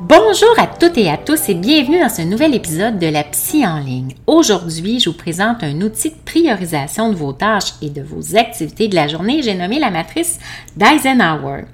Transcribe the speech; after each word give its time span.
Bonjour 0.00 0.54
à 0.58 0.68
toutes 0.68 0.96
et 0.96 1.10
à 1.10 1.16
tous 1.16 1.48
et 1.48 1.54
bienvenue 1.54 1.98
dans 1.98 2.08
ce 2.08 2.22
nouvel 2.22 2.54
épisode 2.54 3.00
de 3.00 3.08
la 3.08 3.24
Psy 3.24 3.66
en 3.66 3.80
ligne. 3.80 4.14
Aujourd'hui, 4.28 5.00
je 5.00 5.10
vous 5.10 5.16
présente 5.16 5.64
un 5.64 5.80
outil 5.80 6.10
de 6.10 6.16
priorisation 6.24 7.10
de 7.10 7.16
vos 7.16 7.32
tâches 7.32 7.72
et 7.82 7.90
de 7.90 8.00
vos 8.00 8.36
activités 8.36 8.86
de 8.86 8.94
la 8.94 9.08
journée. 9.08 9.42
J'ai 9.42 9.56
nommé 9.56 9.80
la 9.80 9.90
matrice 9.90 10.38
d'Eisenhower. 10.76 11.64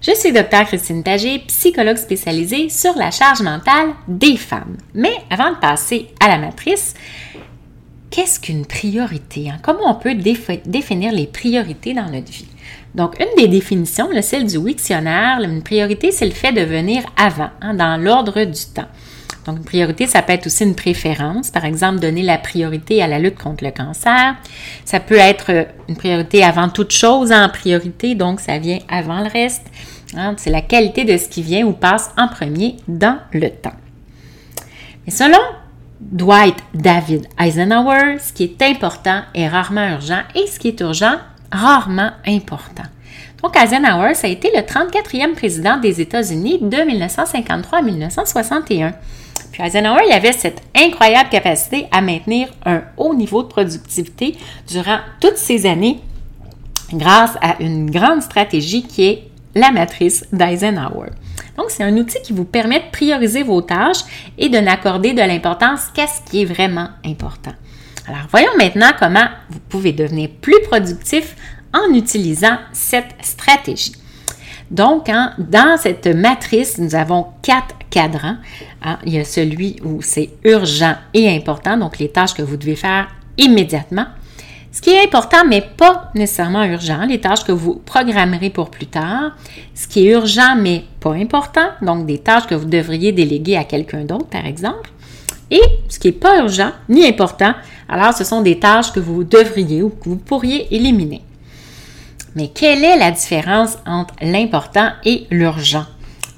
Je 0.00 0.14
suis 0.14 0.32
Dr 0.32 0.64
Christine 0.64 1.02
Pagé, 1.02 1.40
psychologue 1.48 1.98
spécialisée 1.98 2.70
sur 2.70 2.96
la 2.96 3.10
charge 3.10 3.42
mentale 3.42 3.90
des 4.08 4.38
femmes. 4.38 4.78
Mais 4.94 5.12
avant 5.28 5.50
de 5.50 5.56
passer 5.56 6.08
à 6.18 6.28
la 6.28 6.38
matrice, 6.38 6.94
qu'est-ce 8.08 8.40
qu'une 8.40 8.64
priorité? 8.64 9.50
Hein? 9.50 9.58
Comment 9.62 9.90
on 9.90 9.94
peut 9.96 10.14
définir 10.14 11.12
les 11.12 11.26
priorités 11.26 11.92
dans 11.92 12.10
notre 12.10 12.32
vie? 12.32 12.48
Donc, 12.96 13.20
une 13.20 13.36
des 13.36 13.46
définitions, 13.46 14.08
celle 14.22 14.46
du 14.46 14.56
Wiktionnaire, 14.56 15.40
une 15.42 15.62
priorité, 15.62 16.10
c'est 16.12 16.24
le 16.24 16.32
fait 16.32 16.52
de 16.52 16.62
venir 16.62 17.02
avant, 17.18 17.50
hein, 17.60 17.74
dans 17.74 18.02
l'ordre 18.02 18.42
du 18.44 18.64
temps. 18.74 18.88
Donc, 19.44 19.58
une 19.58 19.64
priorité, 19.64 20.06
ça 20.06 20.22
peut 20.22 20.32
être 20.32 20.46
aussi 20.46 20.64
une 20.64 20.74
préférence. 20.74 21.50
Par 21.50 21.66
exemple, 21.66 22.00
donner 22.00 22.22
la 22.22 22.38
priorité 22.38 23.02
à 23.02 23.06
la 23.06 23.18
lutte 23.18 23.38
contre 23.38 23.64
le 23.64 23.70
cancer. 23.70 24.34
Ça 24.86 24.98
peut 24.98 25.18
être 25.18 25.50
euh, 25.50 25.64
une 25.90 25.96
priorité 25.96 26.42
avant 26.42 26.70
toute 26.70 26.90
chose 26.90 27.32
en 27.32 27.50
priorité, 27.50 28.14
donc 28.14 28.40
ça 28.40 28.58
vient 28.58 28.78
avant 28.88 29.20
le 29.20 29.28
reste. 29.28 29.66
Hein. 30.16 30.34
C'est 30.38 30.50
la 30.50 30.62
qualité 30.62 31.04
de 31.04 31.18
ce 31.18 31.28
qui 31.28 31.42
vient 31.42 31.66
ou 31.66 31.72
passe 31.72 32.10
en 32.16 32.28
premier 32.28 32.76
dans 32.88 33.18
le 33.32 33.50
temps. 33.50 33.76
Mais 35.04 35.12
selon 35.12 35.38
Dwight 36.00 36.56
David 36.72 37.28
Eisenhower, 37.38 38.18
ce 38.20 38.32
qui 38.32 38.44
est 38.44 38.62
important 38.62 39.20
est 39.34 39.48
rarement 39.48 39.86
urgent 39.90 40.22
et 40.34 40.46
ce 40.46 40.58
qui 40.58 40.68
est 40.68 40.80
urgent, 40.80 41.16
rarement 41.52 42.10
important. 42.26 42.84
Donc, 43.42 43.56
Eisenhower, 43.56 44.14
ça 44.14 44.26
a 44.26 44.30
été 44.30 44.50
le 44.54 44.62
34e 44.62 45.34
président 45.34 45.76
des 45.76 46.00
États-Unis 46.00 46.58
de 46.60 46.78
1953 46.78 47.78
à 47.78 47.82
1961. 47.82 48.94
Puis 49.52 49.62
Eisenhower, 49.62 50.02
il 50.06 50.12
avait 50.12 50.32
cette 50.32 50.62
incroyable 50.74 51.28
capacité 51.28 51.86
à 51.92 52.00
maintenir 52.00 52.48
un 52.64 52.82
haut 52.96 53.14
niveau 53.14 53.42
de 53.42 53.48
productivité 53.48 54.36
durant 54.68 54.98
toutes 55.20 55.36
ces 55.36 55.66
années 55.66 56.00
grâce 56.92 57.36
à 57.40 57.56
une 57.60 57.90
grande 57.90 58.22
stratégie 58.22 58.82
qui 58.82 59.04
est 59.04 59.28
la 59.54 59.70
matrice 59.70 60.24
d'Eisenhower. 60.32 61.10
Donc, 61.56 61.70
c'est 61.70 61.82
un 61.82 61.96
outil 61.96 62.18
qui 62.22 62.32
vous 62.32 62.44
permet 62.44 62.80
de 62.80 62.90
prioriser 62.92 63.42
vos 63.42 63.62
tâches 63.62 64.04
et 64.38 64.48
de 64.48 64.58
n'accorder 64.58 65.14
de 65.14 65.22
l'importance 65.22 65.86
qu'à 65.94 66.06
ce 66.06 66.20
qui 66.30 66.42
est 66.42 66.44
vraiment 66.44 66.88
important. 67.04 67.52
Alors, 68.08 68.22
voyons 68.30 68.56
maintenant 68.56 68.90
comment 68.98 69.26
vous 69.50 69.58
pouvez 69.68 69.92
devenir 69.92 70.28
plus 70.40 70.60
productif 70.68 71.34
en 71.72 71.92
utilisant 71.92 72.58
cette 72.72 73.14
stratégie. 73.20 73.92
Donc, 74.70 75.08
hein, 75.08 75.32
dans 75.38 75.76
cette 75.76 76.06
matrice, 76.06 76.78
nous 76.78 76.94
avons 76.94 77.26
quatre 77.42 77.74
cadrans. 77.90 78.36
Hein. 78.82 78.98
il 79.04 79.14
y 79.14 79.18
a 79.18 79.24
celui 79.24 79.76
où 79.84 80.02
c'est 80.02 80.30
urgent 80.44 80.94
et 81.14 81.34
important, 81.34 81.76
donc 81.76 81.98
les 81.98 82.08
tâches 82.08 82.34
que 82.34 82.42
vous 82.42 82.56
devez 82.56 82.76
faire 82.76 83.08
immédiatement. 83.38 84.06
Ce 84.72 84.82
qui 84.82 84.90
est 84.90 85.02
important, 85.02 85.44
mais 85.48 85.62
pas 85.62 86.10
nécessairement 86.14 86.64
urgent, 86.64 87.06
les 87.06 87.20
tâches 87.20 87.44
que 87.44 87.52
vous 87.52 87.76
programmerez 87.76 88.50
pour 88.50 88.70
plus 88.70 88.86
tard. 88.86 89.34
Ce 89.74 89.88
qui 89.88 90.06
est 90.06 90.12
urgent, 90.12 90.54
mais 90.56 90.84
pas 91.00 91.14
important, 91.14 91.68
donc 91.80 92.04
des 92.04 92.18
tâches 92.18 92.46
que 92.46 92.54
vous 92.54 92.66
devriez 92.66 93.12
déléguer 93.12 93.56
à 93.56 93.64
quelqu'un 93.64 94.04
d'autre, 94.04 94.26
par 94.26 94.44
exemple. 94.44 94.90
Et 95.50 95.62
ce 95.88 95.98
qui 95.98 96.08
n'est 96.08 96.12
pas 96.12 96.38
urgent 96.40 96.72
ni 96.88 97.06
important, 97.06 97.54
alors 97.88 98.14
ce 98.14 98.24
sont 98.24 98.42
des 98.42 98.58
tâches 98.58 98.92
que 98.92 99.00
vous 99.00 99.24
devriez 99.24 99.82
ou 99.82 99.90
que 99.90 100.08
vous 100.08 100.16
pourriez 100.16 100.74
éliminer. 100.74 101.22
Mais 102.34 102.48
quelle 102.48 102.84
est 102.84 102.98
la 102.98 103.12
différence 103.12 103.78
entre 103.86 104.14
l'important 104.20 104.90
et 105.04 105.26
l'urgent? 105.30 105.86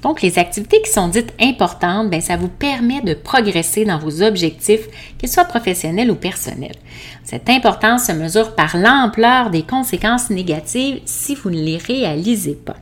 Donc, 0.01 0.21
les 0.21 0.39
activités 0.39 0.81
qui 0.81 0.91
sont 0.91 1.09
dites 1.09 1.33
importantes, 1.41 2.09
bien, 2.09 2.21
ça 2.21 2.37
vous 2.37 2.47
permet 2.47 3.01
de 3.01 3.13
progresser 3.13 3.83
dans 3.83 3.97
vos 3.97 4.21
objectifs, 4.21 4.87
qu'ils 5.17 5.27
soient 5.27 5.43
professionnels 5.43 6.09
ou 6.09 6.15
personnels. 6.15 6.77
Cette 7.25 7.49
importance 7.49 8.05
se 8.05 8.13
mesure 8.13 8.55
par 8.55 8.77
l'ampleur 8.77 9.49
des 9.49 9.63
conséquences 9.63 10.29
négatives 10.29 11.01
si 11.03 11.35
vous 11.35 11.49
ne 11.49 11.61
les 11.61 11.77
réalisez 11.77 12.55
pas. 12.55 12.77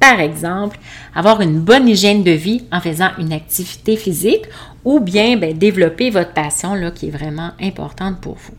Par 0.00 0.20
exemple, 0.20 0.78
avoir 1.14 1.40
une 1.40 1.60
bonne 1.60 1.88
hygiène 1.88 2.22
de 2.22 2.30
vie 2.30 2.62
en 2.70 2.80
faisant 2.80 3.10
une 3.18 3.32
activité 3.32 3.96
physique 3.96 4.44
ou 4.84 5.00
bien 5.00 5.36
bien, 5.36 5.52
développer 5.52 6.10
votre 6.10 6.32
passion 6.32 6.74
là, 6.74 6.90
qui 6.90 7.08
est 7.08 7.10
vraiment 7.10 7.50
importante 7.60 8.20
pour 8.20 8.34
vous. 8.34 8.54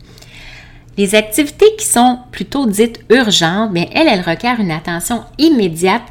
Les 0.98 1.14
activités 1.14 1.74
qui 1.78 1.86
sont 1.86 2.18
plutôt 2.30 2.66
dites 2.66 3.00
urgentes, 3.08 3.72
bien, 3.72 3.86
elles, 3.92 4.08
elles 4.08 4.20
requièrent 4.20 4.60
une 4.60 4.70
attention 4.70 5.24
immédiate 5.38 6.02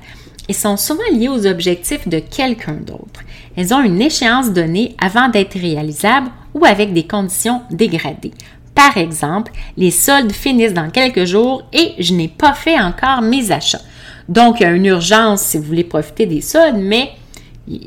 et 0.48 0.54
sont 0.54 0.78
souvent 0.78 1.04
liées 1.14 1.30
aux 1.30 1.46
objectifs 1.46 2.08
de 2.08 2.20
quelqu'un 2.20 2.74
d'autre. 2.74 3.22
Elles 3.56 3.74
ont 3.74 3.84
une 3.84 4.02
échéance 4.02 4.52
donnée 4.52 4.96
avant 5.00 5.30
d'être 5.30 5.60
réalisables 5.60 6.32
ou 6.56 6.66
avec 6.66 6.92
des 6.92 7.06
conditions 7.06 7.62
dégradées. 7.70 8.34
Par 8.74 8.98
exemple, 8.98 9.52
les 9.78 9.92
soldes 9.92 10.32
finissent 10.32 10.74
dans 10.74 10.90
quelques 10.90 11.26
jours 11.26 11.64
et 11.72 11.94
je 12.00 12.14
n'ai 12.14 12.30
pas 12.30 12.54
fait 12.54 12.80
encore 12.80 13.22
mes 13.22 13.52
achats. 13.52 13.82
Donc, 14.30 14.60
il 14.60 14.64
y 14.64 14.66
a 14.68 14.72
une 14.72 14.86
urgence 14.86 15.42
si 15.42 15.58
vous 15.58 15.64
voulez 15.64 15.84
profiter 15.84 16.28
des 16.28 16.42
soldes, 16.42 16.78
mais 16.78 17.10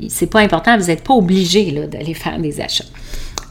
c'est 0.09 0.29
pas 0.29 0.41
important, 0.41 0.77
vous 0.77 0.87
n'êtes 0.87 1.03
pas 1.03 1.13
obligé 1.13 1.71
d'aller 1.87 2.13
faire 2.13 2.37
des 2.37 2.59
achats. 2.59 2.83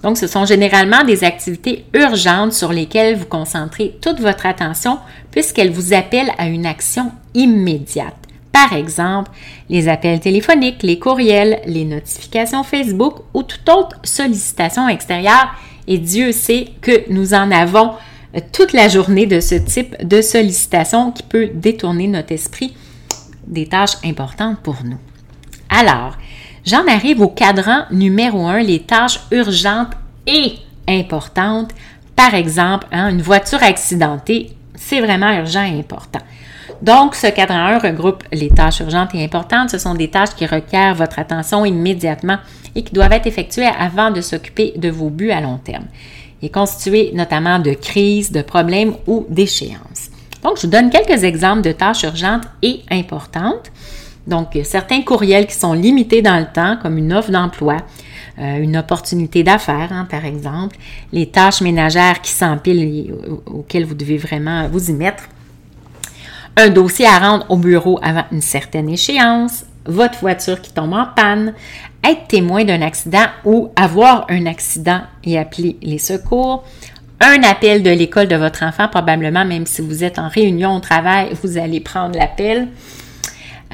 Donc, 0.03 0.19
ce 0.19 0.27
sont 0.27 0.45
généralement 0.45 1.03
des 1.03 1.25
activités 1.25 1.87
urgentes 1.95 2.53
sur 2.53 2.71
lesquelles 2.71 3.17
vous 3.17 3.25
concentrez 3.25 3.97
toute 4.03 4.21
votre 4.21 4.45
attention 4.45 4.99
puisqu'elles 5.31 5.71
vous 5.71 5.95
appellent 5.95 6.33
à 6.37 6.49
une 6.49 6.67
action 6.67 7.13
immédiate. 7.35 8.15
Par 8.53 8.75
exemple, 8.75 9.31
les 9.71 9.89
appels 9.89 10.21
téléphoniques, 10.21 10.83
les 10.83 10.99
courriels, 10.99 11.61
les 11.67 11.87
notifications 11.87 12.63
Facebook 12.63 13.21
ou 13.33 13.43
toute 13.43 13.67
autre 13.71 13.97
sollicitation 14.03 14.87
extérieure. 14.89 15.55
Et 15.89 15.97
Dieu 15.97 16.33
sait 16.33 16.67
que 16.83 17.11
nous 17.11 17.33
en 17.33 17.51
avons 17.51 17.93
euh, 18.37 18.41
toute 18.53 18.75
la 18.75 18.89
journée 18.89 19.27
de 19.27 19.41
ce 19.41 19.55
type 19.55 19.97
de 20.07 20.21
sollicitation 20.21 21.13
qui 21.13 21.23
peut 21.23 21.49
détourner 21.55 22.09
notre 22.09 22.33
esprit 22.33 22.75
des 23.53 23.67
tâches 23.67 23.97
importantes 24.05 24.59
pour 24.61 24.79
nous. 24.85 24.99
Alors, 25.69 26.17
j'en 26.65 26.87
arrive 26.87 27.21
au 27.21 27.29
cadran 27.29 27.85
numéro 27.91 28.47
un, 28.47 28.61
les 28.61 28.81
tâches 28.81 29.21
urgentes 29.31 29.93
et 30.27 30.55
importantes. 30.89 31.71
Par 32.17 32.35
exemple, 32.35 32.87
hein, 32.93 33.09
une 33.11 33.23
voiture 33.23 33.63
accidentée, 33.63 34.53
c'est 34.75 35.01
vraiment 35.01 35.33
urgent 35.33 35.65
et 35.65 35.79
important. 35.79 36.21
Donc, 36.83 37.15
ce 37.15 37.29
cadran 37.29 37.67
1 37.67 37.79
regroupe 37.79 38.25
les 38.33 38.49
tâches 38.49 38.81
urgentes 38.81 39.15
et 39.15 39.25
importantes. 39.25 39.71
Ce 39.71 39.79
sont 39.79 39.95
des 39.95 40.09
tâches 40.09 40.35
qui 40.37 40.47
requièrent 40.47 40.95
votre 40.95 41.19
attention 41.19 41.65
immédiatement 41.65 42.39
et 42.75 42.83
qui 42.83 42.93
doivent 42.93 43.13
être 43.13 43.27
effectuées 43.27 43.67
avant 43.67 44.11
de 44.11 44.21
s'occuper 44.21 44.75
de 44.77 44.89
vos 44.89 45.11
buts 45.11 45.31
à 45.31 45.41
long 45.41 45.59
terme. 45.59 45.87
Il 46.41 46.47
est 46.47 46.51
constitué 46.51 47.13
notamment 47.15 47.61
de 47.61 47.73
crises, 47.73 48.33
de 48.33 48.43
problèmes 48.43 48.95
ou 49.07 49.27
d'échéances. 49.29 50.11
Donc, 50.43 50.57
je 50.57 50.63
vous 50.63 50.73
donne 50.73 50.91
quelques 50.91 51.25
exemples 51.25 51.63
de 51.63 51.73
tâches 51.73 52.03
urgentes 52.03 52.45
et 52.63 52.81
importantes. 52.91 53.71
Donc, 54.27 54.57
certains 54.65 55.03
courriels 55.03 55.47
qui 55.47 55.55
sont 55.55 55.73
limités 55.73 56.23
dans 56.23 56.39
le 56.39 56.47
temps, 56.53 56.77
comme 56.81 56.99
une 56.99 57.13
offre 57.13 57.31
d'emploi, 57.31 57.79
euh, 58.39 58.59
une 58.59 58.77
opportunité 58.77 59.43
d'affaires, 59.43 59.93
hein, 59.93 60.07
par 60.09 60.25
exemple, 60.25 60.77
les 61.13 61.27
tâches 61.27 61.61
ménagères 61.61 62.21
qui 62.21 62.31
s'empilent 62.31 63.15
auxquelles 63.47 63.85
vous 63.85 63.95
devez 63.95 64.17
vraiment 64.17 64.69
vous 64.69 64.91
y 64.91 64.93
mettre, 64.93 65.25
un 66.57 66.69
dossier 66.69 67.07
à 67.07 67.19
rendre 67.19 67.47
au 67.49 67.57
bureau 67.57 67.99
avant 68.03 68.25
une 68.31 68.43
certaine 68.43 68.89
échéance, 68.89 69.65
votre 69.87 70.19
voiture 70.21 70.61
qui 70.61 70.73
tombe 70.73 70.93
en 70.93 71.07
panne, 71.07 71.55
être 72.05 72.27
témoin 72.29 72.65
d'un 72.65 72.83
accident 72.83 73.27
ou 73.45 73.71
avoir 73.77 74.27
un 74.29 74.47
accident 74.47 75.03
et 75.25 75.39
appeler 75.39 75.77
les 75.83 75.99
secours, 75.99 76.65
un 77.23 77.43
appel 77.43 77.83
de 77.83 77.91
l'école 77.91 78.29
de 78.29 78.37
votre 78.37 78.65
enfant, 78.65 78.89
probablement 78.89 79.45
même 79.45 79.67
si 79.67 79.83
vous 79.83 80.05
êtes 80.05 80.19
en 80.19 80.29
réunion 80.29 80.77
au 80.77 80.81
travail, 80.81 81.31
vous 81.43 81.57
allez 81.59 81.81
prendre 81.81 82.19
l'appel. 82.19 82.69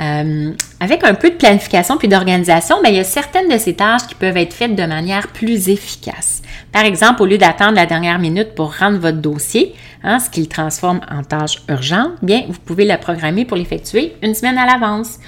Euh, 0.00 0.53
avec 0.79 1.03
un 1.03 1.15
peu 1.15 1.31
de 1.31 1.35
planification 1.35 1.97
puis 1.97 2.06
d'organisation, 2.06 2.77
ben, 2.83 2.91
il 2.91 2.97
y 2.97 3.00
a 3.00 3.05
certaines 3.05 3.49
de 3.49 3.59
ces 3.59 3.75
tâches 3.75 4.06
qui 4.06 4.15
peuvent 4.15 4.37
être 4.37 4.53
faites 4.53 4.77
de 4.77 4.85
manière 4.85 5.29
plus 5.29 5.69
efficace. 5.69 6.43
Par 6.71 6.85
exemple, 6.85 7.23
au 7.23 7.27
lieu 7.27 7.39
d'attendre 7.39 7.75
la 7.75 7.87
dernière 7.87 8.21
minute 8.21 8.55
pour 8.55 8.77
rendre 8.77 8.99
votre 8.99 9.19
dossier, 9.19 9.75
hein, 10.05 10.21
ce 10.21 10.31
qui 10.31 10.41
le 10.41 10.47
transforme 10.47 11.00
en 11.11 11.25
tâche 11.25 11.62
urgente, 11.69 12.12
bien, 12.23 12.45
vous 12.49 12.61
pouvez 12.65 12.85
la 12.85 12.97
programmer 12.97 13.45
pour 13.45 13.56
l'effectuer 13.56 14.15
une 14.23 14.35
semaine 14.35 14.59
à 14.59 14.67
l'avance. 14.67 15.19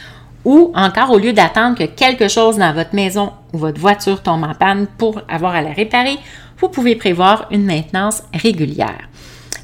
Ou 0.45 0.73
encore, 0.75 1.11
au 1.11 1.19
lieu 1.19 1.33
d'attendre 1.33 1.77
que 1.77 1.85
quelque 1.85 2.29
chose 2.29 2.57
dans 2.57 2.73
votre 2.73 2.95
maison 2.95 3.33
ou 3.53 3.59
votre 3.59 3.81
voiture 3.81 4.23
tombe 4.23 4.45
en 4.45 4.55
panne 4.55 4.87
pour 4.99 5.21
avoir 5.29 5.55
à 5.55 5.63
la 5.63 5.73
réparer, 5.73 6.19
vous 6.61 6.69
pouvez 6.69 6.95
prévoir 6.95 7.47
une 7.51 7.65
maintenance 7.65 8.23
régulière. 8.35 9.09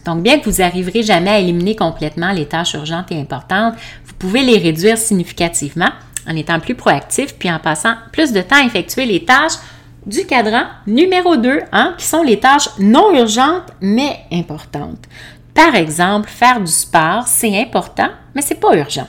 Donc, 0.05 0.23
bien 0.23 0.39
que 0.39 0.49
vous 0.49 0.59
n'arriverez 0.63 1.03
jamais 1.03 1.31
à 1.31 1.39
éliminer 1.39 1.77
complètement 1.77 2.33
les 2.33 2.47
tâches 2.47 2.75
urgentes 2.75 3.11
et 3.11 3.21
importantes, 3.21 3.75
vous 4.05 4.15
pouvez 4.15 4.43
les 4.43 4.59
réduire 4.59 4.97
significativement 4.97 5.91
en 6.29 6.37
étant 6.37 6.61
plus 6.61 6.75
proactif 6.75 7.35
puis 7.39 7.51
en 7.51 7.59
passant 7.59 7.95
plus 8.13 8.33
de 8.33 8.41
temps 8.41 8.57
à 8.57 8.67
effectuer 8.67 9.05
les 9.05 9.25
tâches 9.25 9.59
du 10.07 10.25
cadran 10.25 10.63
numéro 10.87 11.37
2, 11.37 11.63
hein, 11.73 11.95
qui 11.99 12.07
sont 12.07 12.23
les 12.23 12.39
tâches 12.39 12.69
non 12.79 13.13
urgentes 13.13 13.73
mais 13.81 14.21
importantes. 14.33 15.05
Par 15.53 15.75
exemple, 15.75 16.29
faire 16.29 16.61
du 16.61 16.71
sport, 16.71 17.25
c'est 17.27 17.61
important, 17.61 18.11
mais 18.35 18.43
ce 18.43 18.55
n'est 18.55 18.61
pas 18.61 18.77
urgent. 18.77 19.09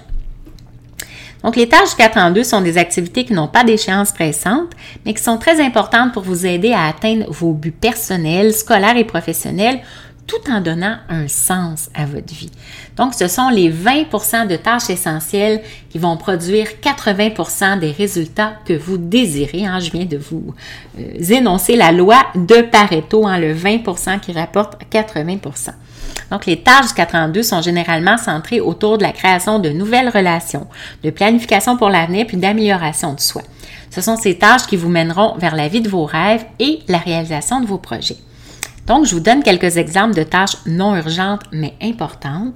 Donc, 1.47 1.55
les 1.55 1.69
tâches 1.69 1.95
4 1.95 2.17
en 2.17 2.31
2 2.31 2.43
sont 2.43 2.59
des 2.59 2.77
activités 2.77 3.23
qui 3.23 3.31
n'ont 3.31 3.47
pas 3.47 3.63
d'échéance 3.63 4.11
pressante, 4.11 4.71
mais 5.05 5.13
qui 5.13 5.23
sont 5.23 5.37
très 5.37 5.61
importantes 5.61 6.11
pour 6.11 6.23
vous 6.23 6.45
aider 6.45 6.73
à 6.73 6.87
atteindre 6.87 7.31
vos 7.31 7.53
buts 7.53 7.71
personnels, 7.71 8.51
scolaires 8.51 8.97
et 8.97 9.05
professionnels 9.05 9.79
tout 10.27 10.51
en 10.51 10.61
donnant 10.61 10.97
un 11.09 11.27
sens 11.27 11.89
à 11.95 12.05
votre 12.05 12.33
vie. 12.33 12.51
Donc, 12.97 13.13
ce 13.13 13.27
sont 13.27 13.49
les 13.49 13.71
20% 13.71 14.47
de 14.47 14.57
tâches 14.57 14.89
essentielles 14.89 15.61
qui 15.89 15.97
vont 15.97 16.17
produire 16.17 16.67
80% 16.83 17.79
des 17.79 17.91
résultats 17.91 18.53
que 18.65 18.73
vous 18.73 18.97
désirez. 18.97 19.65
Hein. 19.65 19.79
Je 19.79 19.89
viens 19.91 20.05
de 20.05 20.17
vous 20.17 20.53
euh, 20.99 21.23
énoncer 21.29 21.75
la 21.75 21.91
loi 21.91 22.17
de 22.35 22.61
Pareto, 22.61 23.25
hein, 23.25 23.39
le 23.39 23.55
20% 23.55 24.19
qui 24.19 24.33
rapporte 24.33 24.75
80% 24.91 25.71
donc, 26.31 26.45
les 26.45 26.61
tâches 26.61 26.87
du 26.87 26.93
4 26.93 27.43
sont 27.43 27.61
généralement 27.61 28.17
centrées 28.17 28.59
autour 28.59 28.97
de 28.97 29.03
la 29.03 29.11
création 29.11 29.59
de 29.59 29.69
nouvelles 29.69 30.09
relations, 30.09 30.67
de 31.03 31.09
planification 31.09 31.77
pour 31.77 31.89
l'avenir 31.89 32.25
puis 32.27 32.37
d'amélioration 32.37 33.13
de 33.13 33.19
soi. 33.19 33.41
Ce 33.89 34.01
sont 34.01 34.17
ces 34.17 34.37
tâches 34.37 34.67
qui 34.67 34.75
vous 34.75 34.89
mèneront 34.89 35.35
vers 35.37 35.55
la 35.55 35.67
vie 35.67 35.81
de 35.81 35.89
vos 35.89 36.05
rêves 36.05 36.45
et 36.59 36.79
la 36.87 36.97
réalisation 36.97 37.61
de 37.61 37.65
vos 37.65 37.77
projets. 37.77 38.17
Donc, 38.87 39.05
je 39.05 39.13
vous 39.13 39.21
donne 39.21 39.43
quelques 39.43 39.77
exemples 39.77 40.15
de 40.15 40.23
tâches 40.23 40.57
non 40.65 40.95
urgentes 40.95 41.43
mais 41.51 41.73
importantes. 41.81 42.55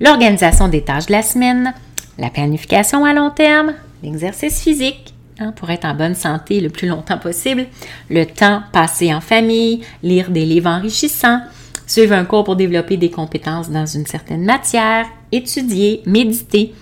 L'organisation 0.00 0.68
des 0.68 0.82
tâches 0.82 1.06
de 1.06 1.12
la 1.12 1.22
semaine, 1.22 1.72
la 2.18 2.30
planification 2.30 3.04
à 3.04 3.14
long 3.14 3.30
terme, 3.30 3.72
l'exercice 4.02 4.60
physique 4.60 5.14
hein, 5.40 5.52
pour 5.52 5.70
être 5.70 5.86
en 5.86 5.94
bonne 5.94 6.14
santé 6.14 6.60
le 6.60 6.68
plus 6.68 6.88
longtemps 6.88 7.18
possible, 7.18 7.66
le 8.10 8.24
temps 8.26 8.62
passé 8.72 9.14
en 9.14 9.20
famille, 9.20 9.80
lire 10.02 10.30
des 10.30 10.44
livres 10.44 10.68
enrichissants, 10.68 11.40
suivre 11.86 12.14
un 12.14 12.24
cours 12.24 12.44
pour 12.44 12.56
développer 12.56 12.96
des 12.96 13.10
compétences 13.10 13.70
dans 13.70 13.86
une 13.86 14.06
certaine 14.06 14.44
matière, 14.44 15.06
étudier, 15.32 16.02
méditer, 16.06 16.74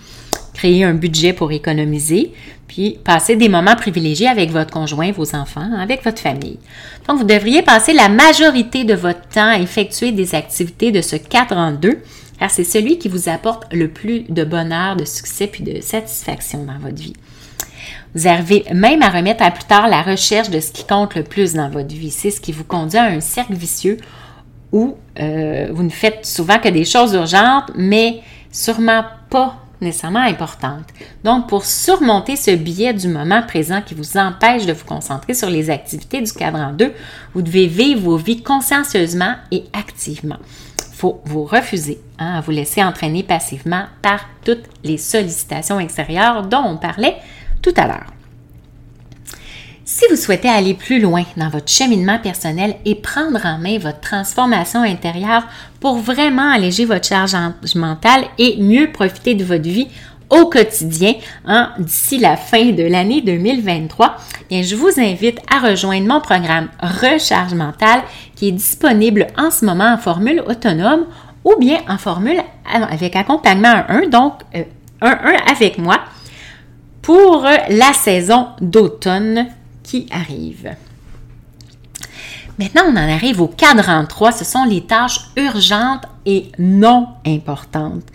créer 0.53 0.83
un 0.83 0.93
budget 0.93 1.33
pour 1.33 1.51
économiser, 1.51 2.33
puis 2.73 2.97
passer 3.03 3.35
des 3.35 3.49
moments 3.49 3.75
privilégiés 3.75 4.27
avec 4.27 4.49
votre 4.49 4.71
conjoint, 4.71 5.11
vos 5.11 5.35
enfants, 5.35 5.69
avec 5.77 6.03
votre 6.03 6.19
famille. 6.19 6.57
Donc, 7.07 7.19
vous 7.19 7.23
devriez 7.23 7.61
passer 7.61 7.93
la 7.93 8.09
majorité 8.09 8.83
de 8.83 8.95
votre 8.95 9.21
temps 9.29 9.49
à 9.49 9.59
effectuer 9.59 10.11
des 10.11 10.33
activités 10.33 10.91
de 10.91 11.01
ce 11.01 11.15
cadre 11.15 11.55
en 11.55 11.71
deux, 11.71 11.99
car 12.39 12.49
c'est 12.49 12.63
celui 12.63 12.97
qui 12.97 13.09
vous 13.09 13.29
apporte 13.29 13.71
le 13.71 13.89
plus 13.89 14.21
de 14.27 14.43
bonheur, 14.43 14.95
de 14.95 15.05
succès 15.05 15.45
puis 15.45 15.63
de 15.63 15.81
satisfaction 15.81 16.63
dans 16.63 16.79
votre 16.79 16.99
vie. 16.99 17.13
Vous 18.15 18.27
arrivez 18.27 18.65
même 18.73 19.03
à 19.03 19.09
remettre 19.09 19.43
à 19.43 19.51
plus 19.51 19.65
tard 19.65 19.87
la 19.87 20.01
recherche 20.01 20.49
de 20.49 20.59
ce 20.59 20.71
qui 20.71 20.87
compte 20.87 21.13
le 21.13 21.23
plus 21.23 21.53
dans 21.53 21.69
votre 21.69 21.93
vie. 21.93 22.09
C'est 22.09 22.31
ce 22.31 22.41
qui 22.41 22.53
vous 22.53 22.63
conduit 22.63 22.97
à 22.97 23.05
un 23.05 23.21
cercle 23.21 23.53
vicieux 23.53 23.97
où 24.71 24.97
euh, 25.19 25.67
vous 25.71 25.83
ne 25.83 25.89
faites 25.89 26.25
souvent 26.25 26.57
que 26.57 26.69
des 26.69 26.85
choses 26.85 27.13
urgentes, 27.13 27.69
mais 27.75 28.21
sûrement 28.51 29.03
pas 29.29 29.62
nécessairement 29.83 30.19
importante. 30.19 30.85
Donc, 31.23 31.47
pour 31.47 31.65
surmonter 31.65 32.35
ce 32.35 32.51
biais 32.51 32.93
du 32.93 33.07
moment 33.07 33.43
présent 33.43 33.81
qui 33.81 33.93
vous 33.93 34.17
empêche 34.17 34.65
de 34.65 34.73
vous 34.73 34.85
concentrer 34.85 35.33
sur 35.33 35.49
les 35.49 35.69
activités 35.69 36.21
du 36.21 36.31
cadran 36.31 36.73
2, 36.73 36.91
vous 37.33 37.41
devez 37.41 37.67
vivre 37.67 38.01
vos 38.01 38.17
vies 38.17 38.41
consciencieusement 38.41 39.35
et 39.51 39.65
activement. 39.73 40.37
Il 40.89 40.95
faut 40.95 41.21
vous 41.25 41.43
refuser 41.43 41.99
hein, 42.17 42.35
à 42.37 42.41
vous 42.41 42.51
laisser 42.51 42.83
entraîner 42.83 43.23
passivement 43.23 43.85
par 44.01 44.21
toutes 44.45 44.63
les 44.83 44.97
sollicitations 44.97 45.79
extérieures 45.79 46.43
dont 46.43 46.63
on 46.65 46.77
parlait 46.77 47.17
tout 47.61 47.73
à 47.77 47.87
l'heure. 47.87 48.13
Si 49.95 50.05
vous 50.09 50.15
souhaitez 50.15 50.49
aller 50.49 50.73
plus 50.73 50.99
loin 50.99 51.23
dans 51.37 51.49
votre 51.49 51.69
cheminement 51.69 52.17
personnel 52.17 52.77
et 52.83 52.95
prendre 52.95 53.45
en 53.45 53.59
main 53.59 53.77
votre 53.77 53.99
transformation 53.99 54.81
intérieure 54.81 55.43
pour 55.79 55.97
vraiment 55.97 56.51
alléger 56.51 56.85
votre 56.85 57.07
charge 57.07 57.35
mentale 57.75 58.23
et 58.39 58.57
mieux 58.59 58.91
profiter 58.91 59.35
de 59.35 59.43
votre 59.43 59.69
vie 59.69 59.87
au 60.31 60.47
quotidien 60.47 61.13
hein, 61.45 61.73
d'ici 61.77 62.17
la 62.17 62.37
fin 62.37 62.71
de 62.71 62.81
l'année 62.81 63.21
2023, 63.21 64.17
bien, 64.49 64.63
je 64.63 64.75
vous 64.75 64.99
invite 64.99 65.37
à 65.47 65.59
rejoindre 65.59 66.07
mon 66.07 66.21
programme 66.21 66.69
Recharge 66.81 67.53
mentale 67.53 68.01
qui 68.35 68.47
est 68.47 68.51
disponible 68.51 69.27
en 69.37 69.51
ce 69.51 69.63
moment 69.63 69.93
en 69.93 69.99
formule 69.99 70.41
autonome 70.47 71.05
ou 71.45 71.53
bien 71.59 71.77
en 71.87 71.99
formule 71.99 72.41
avec 72.65 73.15
accompagnement 73.15 73.83
1, 73.87 74.07
donc 74.07 74.41
euh, 74.55 74.63
un 75.01 75.11
1 75.11 75.51
avec 75.51 75.77
moi 75.77 75.99
pour 77.03 77.43
la 77.69 77.93
saison 77.93 78.47
d'automne 78.59 79.49
qui 79.83 80.07
arrive. 80.11 80.75
Maintenant, 82.59 82.83
on 82.87 82.91
en 82.91 83.09
arrive 83.09 83.41
au 83.41 83.47
cadran 83.47 84.05
3. 84.05 84.31
Ce 84.31 84.45
sont 84.45 84.65
les 84.65 84.81
tâches 84.81 85.21
urgentes 85.35 86.05
et 86.25 86.51
non 86.59 87.07
importantes. 87.25 88.05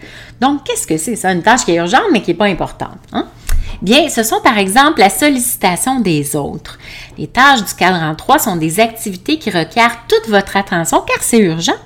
Donc, 0.40 0.64
qu'est-ce 0.64 0.86
que 0.86 0.96
c'est? 0.96 1.16
Ça? 1.16 1.32
Une 1.32 1.42
tâche 1.42 1.64
qui 1.64 1.72
est 1.72 1.76
urgente 1.76 2.06
mais 2.12 2.22
qui 2.22 2.30
n'est 2.30 2.36
pas 2.36 2.46
importante. 2.46 2.98
Hein? 3.12 3.26
Bien, 3.82 4.08
ce 4.08 4.22
sont 4.22 4.40
par 4.42 4.58
exemple 4.58 5.00
la 5.00 5.10
sollicitation 5.10 6.00
des 6.00 6.36
autres. 6.36 6.78
Les 7.16 7.26
tâches 7.26 7.64
du 7.64 7.74
cadran 7.74 8.14
3 8.14 8.38
sont 8.38 8.56
des 8.56 8.80
activités 8.80 9.38
qui 9.38 9.50
requièrent 9.50 9.98
toute 10.08 10.28
votre 10.28 10.56
attention 10.56 11.02
car 11.06 11.18
c'est 11.20 11.38
urgent, 11.38 11.76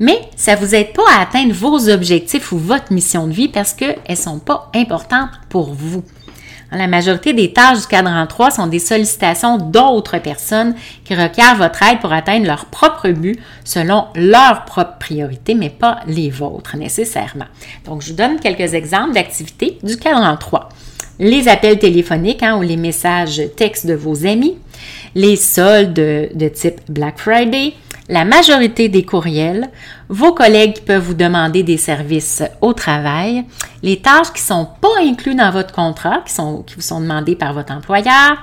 mais 0.00 0.20
ça 0.36 0.54
ne 0.54 0.60
vous 0.60 0.74
aide 0.74 0.92
pas 0.92 1.02
à 1.16 1.22
atteindre 1.22 1.52
vos 1.52 1.88
objectifs 1.88 2.52
ou 2.52 2.58
votre 2.58 2.92
mission 2.92 3.26
de 3.26 3.32
vie 3.32 3.48
parce 3.48 3.72
qu'elles 3.72 3.98
ne 4.08 4.14
sont 4.14 4.38
pas 4.38 4.70
importantes 4.74 5.30
pour 5.48 5.74
vous. 5.74 6.02
La 6.70 6.86
majorité 6.86 7.32
des 7.32 7.52
tâches 7.52 7.80
du 7.80 7.86
cadran 7.86 8.26
3 8.26 8.50
sont 8.50 8.66
des 8.66 8.78
sollicitations 8.78 9.56
d'autres 9.56 10.18
personnes 10.18 10.74
qui 11.04 11.14
requièrent 11.14 11.56
votre 11.56 11.82
aide 11.82 12.00
pour 12.00 12.12
atteindre 12.12 12.46
leur 12.46 12.66
propre 12.66 13.08
but 13.08 13.38
selon 13.64 14.06
leurs 14.14 14.66
propres 14.66 14.98
priorités, 15.00 15.54
mais 15.54 15.70
pas 15.70 16.00
les 16.06 16.28
vôtres 16.28 16.76
nécessairement. 16.76 17.46
Donc, 17.86 18.02
je 18.02 18.10
vous 18.10 18.16
donne 18.16 18.38
quelques 18.38 18.74
exemples 18.74 19.14
d'activités 19.14 19.78
du 19.82 19.96
cadran 19.96 20.36
3. 20.36 20.68
Les 21.20 21.48
appels 21.48 21.78
téléphoniques 21.78 22.42
hein, 22.42 22.58
ou 22.58 22.62
les 22.62 22.76
messages 22.76 23.42
textes 23.56 23.86
de 23.86 23.94
vos 23.94 24.26
amis, 24.26 24.56
les 25.14 25.36
soldes 25.36 25.94
de 25.94 26.48
type 26.48 26.80
Black 26.88 27.18
Friday, 27.18 27.72
la 28.08 28.24
majorité 28.24 28.88
des 28.88 29.04
courriels, 29.04 29.68
vos 30.08 30.32
collègues 30.32 30.80
peuvent 30.84 31.02
vous 31.02 31.14
demander 31.14 31.62
des 31.62 31.76
services 31.76 32.42
au 32.60 32.72
travail, 32.72 33.44
les 33.82 34.00
tâches 34.00 34.32
qui 34.32 34.42
ne 34.42 34.46
sont 34.46 34.68
pas 34.80 35.02
incluses 35.02 35.36
dans 35.36 35.50
votre 35.50 35.74
contrat, 35.74 36.22
qui, 36.26 36.34
qui 36.34 36.74
vous 36.74 36.80
sont 36.80 37.00
demandées 37.00 37.36
par 37.36 37.52
votre 37.52 37.72
employeur, 37.72 38.38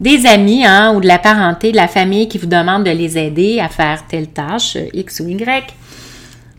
des 0.00 0.26
amis 0.26 0.64
hein, 0.64 0.94
ou 0.94 1.00
de 1.00 1.06
la 1.06 1.18
parenté, 1.18 1.72
de 1.72 1.76
la 1.76 1.88
famille 1.88 2.28
qui 2.28 2.38
vous 2.38 2.46
demandent 2.46 2.84
de 2.84 2.90
les 2.90 3.18
aider 3.18 3.60
à 3.60 3.68
faire 3.68 4.06
telle 4.08 4.28
tâche, 4.28 4.76
X 4.92 5.20
ou 5.20 5.28
Y. 5.28 5.74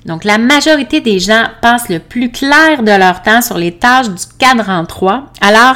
Donc, 0.05 0.23
la 0.23 0.37
majorité 0.37 1.01
des 1.01 1.19
gens 1.19 1.45
passent 1.61 1.89
le 1.89 1.99
plus 1.99 2.31
clair 2.31 2.81
de 2.81 2.91
leur 2.91 3.21
temps 3.21 3.41
sur 3.41 3.57
les 3.57 3.73
tâches 3.73 4.09
du 4.09 4.23
cadran 4.39 4.85
3, 4.85 5.25
alors 5.41 5.75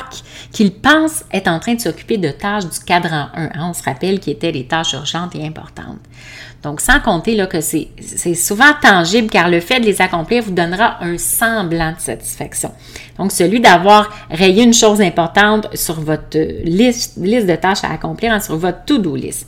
qu'il 0.56 0.72
pense 0.72 1.26
être 1.34 1.50
en 1.50 1.60
train 1.60 1.74
de 1.74 1.82
s'occuper 1.82 2.18
de 2.18 2.30
tâches 2.30 2.64
du 2.64 2.80
cadran 2.80 3.28
1. 3.36 3.44
Hein. 3.44 3.50
on 3.60 3.74
se 3.74 3.84
rappelle 3.84 4.22
qui 4.22 4.32
étaient 4.32 4.54
les 4.54 4.66
tâches 4.66 4.94
urgentes 4.94 5.36
et 5.36 5.46
importantes. 5.46 6.00
Donc, 6.64 6.80
sans 6.80 7.02
compter 7.02 7.36
là, 7.36 7.46
que 7.46 7.60
c'est 7.60 7.90
souvent 8.36 8.72
tangible 8.82 9.30
car 9.30 9.50
le 9.50 9.60
fait 9.60 9.82
de 9.82 9.86
les 9.86 10.02
accomplir 10.02 10.44
vous 10.44 10.52
donnera 10.52 11.04
un 11.04 11.18
semblant 11.18 11.92
de 11.92 12.00
satisfaction. 12.00 12.72
Donc, 13.18 13.34
celui 13.34 13.60
d'avoir 13.60 14.10
rayé 14.32 14.64
une 14.64 14.74
chose 14.74 15.02
importante 15.02 15.68
sur 15.76 16.00
votre 16.00 16.40
liste, 16.64 17.18
liste 17.18 17.48
de 17.48 17.56
tâches 17.56 17.84
à 17.84 17.92
accomplir, 17.92 18.32
hein, 18.32 18.40
sur 18.40 18.56
votre 18.56 18.86
to-do 18.86 19.14
list. 19.14 19.48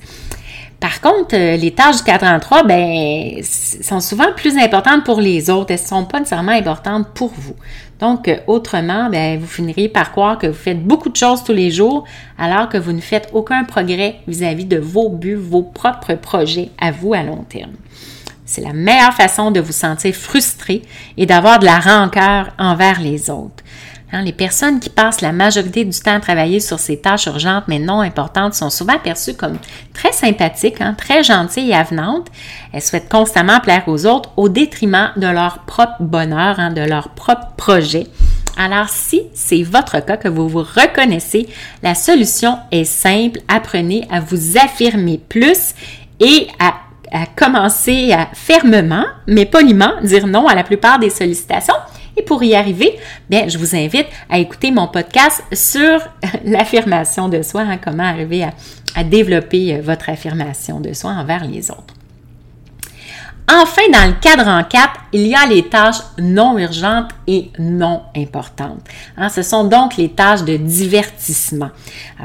Par 0.79 1.01
contre, 1.01 1.35
euh, 1.35 1.55
les 1.55 1.71
tâches 1.71 1.97
du 1.97 2.03
cadran 2.03 2.39
3, 2.39 2.63
ben, 2.63 3.41
sont 3.41 3.99
souvent 3.99 4.31
plus 4.35 4.57
importantes 4.57 5.03
pour 5.05 5.21
les 5.21 5.49
autres. 5.49 5.71
Elles 5.71 5.81
ne 5.81 5.87
sont 5.87 6.05
pas 6.05 6.19
nécessairement 6.19 6.51
importantes 6.51 7.07
pour 7.15 7.31
vous. 7.35 7.55
Donc, 7.99 8.27
euh, 8.27 8.37
autrement, 8.47 9.09
ben, 9.09 9.39
vous 9.39 9.47
finirez 9.47 9.89
par 9.89 10.11
croire 10.11 10.37
que 10.37 10.47
vous 10.47 10.53
faites 10.53 10.83
beaucoup 10.83 11.09
de 11.09 11.15
choses 11.15 11.43
tous 11.43 11.53
les 11.53 11.71
jours 11.71 12.03
alors 12.37 12.69
que 12.69 12.77
vous 12.77 12.91
ne 12.91 13.01
faites 13.01 13.29
aucun 13.33 13.63
progrès 13.63 14.19
vis-à-vis 14.27 14.65
-vis 14.65 14.67
de 14.67 14.77
vos 14.77 15.09
buts, 15.09 15.35
vos 15.35 15.63
propres 15.63 16.13
projets 16.13 16.69
à 16.79 16.91
vous 16.91 17.13
à 17.13 17.23
long 17.23 17.43
terme. 17.49 17.73
C'est 18.45 18.61
la 18.61 18.73
meilleure 18.73 19.13
façon 19.13 19.51
de 19.51 19.59
vous 19.59 19.73
sentir 19.73 20.15
frustré 20.15 20.81
et 21.17 21.25
d'avoir 21.25 21.59
de 21.59 21.65
la 21.65 21.79
rancœur 21.79 22.51
envers 22.57 23.01
les 23.01 23.29
autres. 23.29 23.63
Hein, 24.13 24.21
les 24.21 24.31
personnes 24.31 24.79
qui 24.79 24.89
passent 24.89 25.19
la 25.19 25.33
majorité 25.33 25.83
du 25.83 25.99
temps 25.99 26.15
à 26.15 26.19
travailler 26.21 26.61
sur 26.61 26.79
ces 26.79 26.97
tâches 26.97 27.25
urgentes 27.25 27.65
mais 27.67 27.77
non 27.77 27.99
importantes 27.99 28.53
sont 28.53 28.69
souvent 28.69 28.97
perçues 28.99 29.33
comme 29.33 29.57
très 29.93 30.13
sympathiques, 30.13 30.79
hein, 30.79 30.95
très 30.97 31.23
gentilles 31.23 31.71
et 31.71 31.75
avenantes. 31.75 32.27
Elles 32.71 32.81
souhaitent 32.81 33.09
constamment 33.09 33.59
plaire 33.59 33.83
aux 33.87 34.05
autres 34.05 34.31
au 34.37 34.47
détriment 34.47 35.11
de 35.17 35.27
leur 35.27 35.59
propre 35.65 35.97
bonheur, 35.99 36.57
hein, 36.57 36.71
de 36.71 36.81
leur 36.81 37.09
propre 37.09 37.47
projet. 37.57 38.07
Alors, 38.57 38.87
si 38.87 39.23
c'est 39.33 39.61
votre 39.61 40.03
cas, 40.03 40.17
que 40.17 40.29
vous 40.29 40.47
vous 40.47 40.63
reconnaissez, 40.63 41.47
la 41.83 41.93
solution 41.93 42.57
est 42.71 42.85
simple. 42.85 43.41
Apprenez 43.49 44.07
à 44.09 44.21
vous 44.21 44.57
affirmer 44.57 45.19
plus 45.29 45.75
et 46.19 46.47
à, 46.59 46.73
à 47.11 47.25
commencer 47.35 48.13
à 48.13 48.29
fermement, 48.33 49.05
mais 49.27 49.45
poliment, 49.45 49.91
dire 50.01 50.25
non 50.25 50.47
à 50.47 50.55
la 50.55 50.63
plupart 50.63 50.97
des 50.97 51.11
sollicitations 51.11 51.75
et 52.17 52.23
pour 52.23 52.43
y 52.43 52.55
arriver, 52.55 52.97
bien, 53.29 53.47
je 53.47 53.57
vous 53.57 53.75
invite 53.75 54.07
à 54.29 54.39
écouter 54.39 54.71
mon 54.71 54.87
podcast 54.87 55.43
sur 55.53 55.99
l'affirmation 56.43 57.29
de 57.29 57.43
soi, 57.43 57.61
hein, 57.61 57.77
comment 57.77 58.03
arriver 58.03 58.43
à, 58.43 59.03
développer 59.03 59.75
euh, 59.75 59.81
votre 59.81 60.09
affirmation 60.09 60.79
de 60.79 60.91
soi 60.93 61.11
envers 61.11 61.45
les 61.45 61.69
autres. 61.69 61.93
Enfin, 63.49 63.83
dans 63.93 64.07
le 64.07 64.19
cadran 64.19 64.61
4, 64.63 64.89
il 65.13 65.27
y 65.27 65.35
a 65.35 65.45
les 65.45 65.69
tâches 65.69 66.01
non 66.17 66.57
urgentes 66.57 67.11
et 67.27 67.49
non 67.59 68.01
importantes. 68.15 68.81
Hein, 69.15 69.29
ce 69.29 69.41
sont 69.41 69.63
donc 69.63 69.95
les 69.95 70.09
tâches 70.09 70.43
de 70.43 70.57
divertissement. 70.57 71.69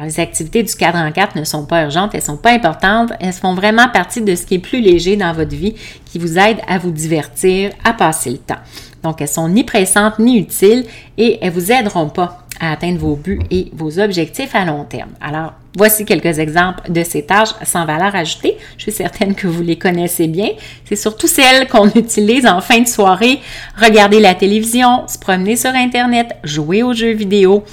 Les 0.03 0.19
activités 0.19 0.65
du 0.65 0.75
cadran 0.75 1.13
4 1.13 1.37
ne 1.37 1.45
sont 1.45 1.65
pas 1.65 1.85
urgentes, 1.85 2.13
elles 2.15 2.23
ne 2.23 2.27
sont 2.27 2.39
pas 2.39 2.51
importantes, 2.51 3.13
elles 3.21 3.33
font 3.35 3.55
vraiment 3.55 3.89
partie 3.89 4.23
de 4.23 4.35
ce 4.35 4.47
qui 4.47 4.55
est 4.55 4.59
plus 4.59 4.81
léger 4.81 5.17
dans 5.17 5.33
votre 5.33 5.55
vie, 5.55 5.77
qui 6.07 6.19
vous 6.19 6.39
aide 6.39 6.59
à 6.67 6.79
vous 6.79 6.91
divertir, 6.91 7.71
à 7.85 7.93
passer 7.93 8.31
le 8.31 8.39
temps. 8.39 8.57
Donc, 9.03 9.21
elles 9.21 9.29
sont 9.29 9.49
ni 9.49 9.65
pressantes 9.65 10.19
ni 10.19 10.39
utiles 10.39 10.85
et 11.19 11.39
elles 11.43 11.53
vous 11.53 11.73
aideront 11.73 12.09
pas 12.09 12.43
à 12.61 12.73
atteindre 12.73 12.99
vos 12.99 13.17
buts 13.17 13.41
et 13.51 13.71
vos 13.73 13.99
objectifs 13.99 14.55
à 14.55 14.65
long 14.65 14.85
terme. 14.85 15.11
Alors, 15.21 15.55
voici 15.77 16.05
quelques 16.05 16.39
exemples 16.39 16.93
de 16.93 17.03
ces 17.03 17.27
tâches 17.27 17.55
sans 17.65 17.85
valeur 17.85 18.15
ajoutée. 18.15 18.57
Je 18.77 18.83
suis 18.83 18.93
certaine 18.93 19.35
que 19.35 19.49
vous 19.49 19.63
les 19.63 19.77
connaissez 19.77 20.29
bien. 20.29 20.51
C'est 20.85 20.97
surtout 20.97 21.27
celles 21.27 21.67
qu'on 21.69 21.89
utilise 21.97 22.47
en 22.47 22.61
fin 22.61 22.81
de 22.81 22.87
soirée. 22.87 23.41
Regarder 23.77 24.21
la 24.21 24.35
télévision, 24.35 25.09
se 25.09 25.19
promener 25.19 25.57
sur 25.57 25.71
Internet, 25.71 26.37
jouer 26.45 26.85
aux 26.85 26.95
jeux 26.95 27.15
vidéo, 27.15 27.65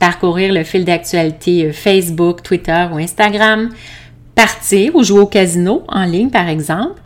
parcourir 0.00 0.52
le 0.52 0.64
fil 0.64 0.84
d'actualité 0.84 1.66
euh, 1.66 1.72
Facebook, 1.72 2.42
Twitter 2.42 2.88
ou 2.92 2.96
Instagram, 2.96 3.68
partir 4.34 4.96
ou 4.96 5.04
jouer 5.04 5.20
au 5.20 5.26
casino 5.26 5.84
en 5.86 6.04
ligne, 6.04 6.30
par 6.30 6.48
exemple, 6.48 7.00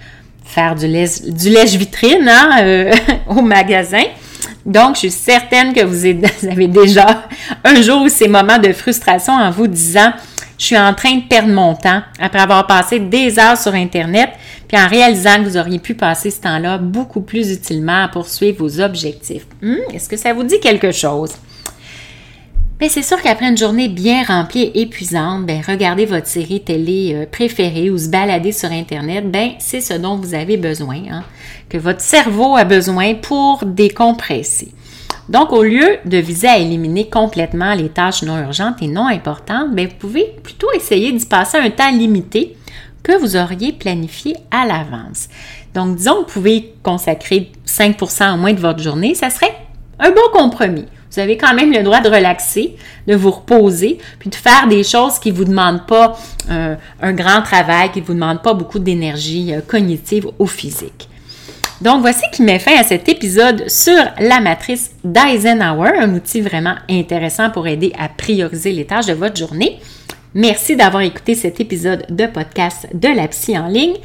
faire 0.47 0.75
du 0.75 0.87
lèche, 0.87 1.21
du 1.21 1.79
vitrine 1.79 2.29
hein, 2.29 2.59
euh, 2.63 2.93
au 3.29 3.43
magasin. 3.43 4.05
Donc, 4.65 4.95
je 4.95 5.01
suis 5.01 5.11
certaine 5.11 5.73
que 5.73 5.85
vous 5.85 6.07
avez 6.51 6.69
déjà 6.69 7.25
un 7.65 7.83
jour 7.83 8.03
ou 8.03 8.09
ces 8.09 8.29
moments 8.29 8.59
de 8.59 8.73
frustration 8.73 9.33
en 9.33 9.51
vous 9.51 9.67
disant 9.67 10.13
je 10.59 10.65
suis 10.65 10.79
en 10.79 10.95
train 10.95 11.17
de 11.17 11.23
perdre 11.29 11.51
mon 11.51 11.75
temps 11.75 12.01
après 12.19 12.41
avoir 12.41 12.67
passé 12.67 12.99
des 12.99 13.39
heures 13.39 13.59
sur 13.59 13.75
Internet, 13.75 14.31
puis 14.67 14.79
en 14.79 14.89
réalisant 14.89 15.37
que 15.37 15.43
vous 15.43 15.57
auriez 15.59 15.79
pu 15.79 15.95
passer 15.95 16.31
ce 16.31 16.41
temps-là 16.41 16.79
beaucoup 16.79 17.21
plus 17.21 17.53
utilement 17.53 18.05
à 18.05 18.09
poursuivre 18.09 18.59
vos 18.59 18.81
objectifs. 18.81 19.47
Hmm, 19.61 19.77
est-ce 19.93 20.09
que 20.09 20.17
ça 20.17 20.33
vous 20.33 20.45
dit 20.45 20.59
quelque 20.59 20.93
chose? 20.93 21.33
Bien, 22.79 22.91
c'est 22.91 23.03
sûr 23.03 23.23
qu'après 23.23 23.49
une 23.49 23.57
journée 23.57 23.89
bien 23.89 24.23
remplie 24.23 24.65
et 24.65 24.83
épuisante, 24.83 25.47
bien, 25.47 25.63
regarder 25.67 26.05
votre 26.05 26.27
série 26.27 26.61
télé 26.61 27.13
euh, 27.15 27.25
préférée 27.25 27.89
ou 27.89 27.97
se 27.97 28.11
balader 28.11 28.53
sur 28.53 28.71
Internet, 28.71 29.33
bien, 29.33 29.55
c'est 29.61 29.81
ce 29.81 29.95
dont 29.95 30.17
vous 30.17 30.35
avez 30.35 30.59
besoin, 30.59 31.01
hein, 31.11 31.25
que 31.71 31.79
votre 31.79 32.03
cerveau 32.03 32.55
a 32.55 32.65
besoin 32.65 33.15
pour 33.15 33.65
décompresser. 33.65 34.75
Donc, 35.31 35.55
au 35.55 35.63
lieu 35.63 35.97
de 36.05 36.19
viser 36.19 36.49
à 36.49 36.59
éliminer 36.59 37.09
complètement 37.09 37.73
les 37.73 37.89
tâches 37.89 38.23
non 38.23 38.37
urgentes 38.37 38.83
et 38.83 38.89
non 38.89 39.07
importantes, 39.07 39.75
bien, 39.75 39.87
vous 39.87 39.97
pouvez 39.99 40.35
plutôt 40.43 40.71
essayer 40.73 41.13
d'y 41.13 41.25
passer 41.25 41.57
un 41.57 41.71
temps 41.71 41.91
limité 41.91 42.59
que 43.03 43.19
vous 43.19 43.37
auriez 43.37 43.73
planifié 43.73 44.37
à 44.51 44.67
l'avance. 44.67 45.31
Donc, 45.73 45.97
disons 45.97 46.17
que 46.17 46.19
vous 46.27 46.41
pouvez 46.41 46.75
consacrer 46.83 47.53
5% 47.67 48.33
en 48.33 48.37
moins 48.37 48.53
de 48.53 48.61
votre 48.61 48.83
journée, 48.83 49.15
ça 49.15 49.31
serait 49.31 49.57
un 49.99 50.11
bon 50.11 50.29
compromis. 50.35 50.85
Vous 51.17 51.23
avez 51.23 51.39
quand 51.39 51.55
même 51.55 51.73
le 51.73 51.83
droit 51.83 52.01
de 52.01 52.11
relaxer, 52.11 52.77
de 53.07 53.15
vous 53.15 53.31
reposer, 53.31 53.97
puis 54.19 54.29
de 54.29 54.35
faire 54.35 54.69
des 54.69 54.85
choses 54.85 55.19
qui 55.19 55.33
ne 55.33 55.37
vous 55.37 55.47
demandent 55.47 55.87
pas 55.87 56.15
euh, 56.51 56.75
un 57.01 57.13
grand 57.15 57.41
travail, 57.41 57.91
qui 57.91 58.03
ne 58.03 58.05
vous 58.05 58.13
demandent 58.13 58.43
pas 58.43 58.53
beaucoup 58.53 58.79
d'énergie 58.79 59.55
euh, 59.55 59.63
cognitive 59.67 60.27
ou 60.39 60.47
physique. 60.47 61.09
Donc, 61.81 62.03
voici 62.03 62.23
qui 62.33 62.43
met 62.43 62.59
fin 62.59 62.77
à 62.79 62.83
cet 62.83 63.09
épisode 63.09 63.67
sur 63.71 63.97
la 64.21 64.41
matrice 64.41 64.91
d'Eisenhower, 65.05 65.93
un 65.99 66.13
outil 66.13 66.43
vraiment 66.43 66.75
intéressant 66.91 67.49
pour 67.49 67.67
aider 67.67 67.95
à 67.99 68.11
prioriser 68.11 68.73
les 68.73 68.85
tâches 68.85 69.07
de 69.07 69.15
votre 69.15 69.37
journée. 69.37 69.81
Merci 70.35 70.77
d'avoir 70.77 71.03
écouté 71.03 71.35
cet 71.35 71.61
épisode 71.61 72.05
de 72.11 72.27
podcast 72.27 72.89
de 72.93 73.09
la 73.09 73.27
psy 73.29 73.57
en 73.57 73.69
ligne. 73.69 73.97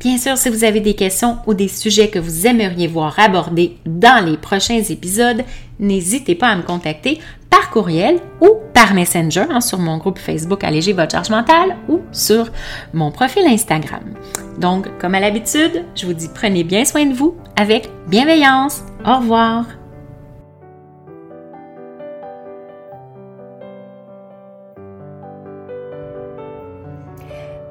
Bien 0.00 0.18
sûr, 0.18 0.36
si 0.36 0.50
vous 0.50 0.64
avez 0.64 0.80
des 0.80 0.94
questions 0.94 1.38
ou 1.46 1.54
des 1.54 1.68
sujets 1.68 2.08
que 2.08 2.18
vous 2.18 2.46
aimeriez 2.46 2.86
voir 2.86 3.18
abordés 3.18 3.78
dans 3.86 4.24
les 4.24 4.36
prochains 4.36 4.82
épisodes, 4.82 5.42
n'hésitez 5.78 6.34
pas 6.34 6.48
à 6.48 6.56
me 6.56 6.62
contacter 6.62 7.20
par 7.48 7.70
courriel 7.70 8.18
ou 8.40 8.50
par 8.74 8.92
Messenger 8.92 9.46
hein, 9.50 9.60
sur 9.60 9.78
mon 9.78 9.98
groupe 9.98 10.18
Facebook 10.18 10.64
Alléger 10.64 10.92
votre 10.92 11.12
charge 11.12 11.30
mentale 11.30 11.76
ou 11.88 12.00
sur 12.12 12.50
mon 12.92 13.10
profil 13.10 13.44
Instagram. 13.46 14.02
Donc, 14.58 14.88
comme 14.98 15.14
à 15.14 15.20
l'habitude, 15.20 15.84
je 15.94 16.06
vous 16.06 16.14
dis 16.14 16.28
prenez 16.34 16.64
bien 16.64 16.84
soin 16.84 17.06
de 17.06 17.14
vous 17.14 17.36
avec 17.56 17.88
bienveillance. 18.08 18.82
Au 19.06 19.18
revoir. 19.18 19.64